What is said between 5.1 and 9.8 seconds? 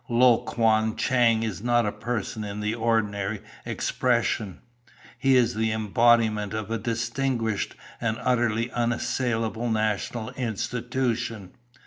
he is an embodiment of a distinguished and utterly unassailable